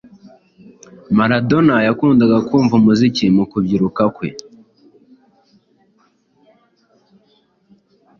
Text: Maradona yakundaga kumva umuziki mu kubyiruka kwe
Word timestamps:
Maradona 1.17 1.75
yakundaga 1.87 2.37
kumva 2.47 2.73
umuziki 2.79 3.25
mu 3.35 3.43
kubyiruka 3.51 4.03
kwe 4.15 4.29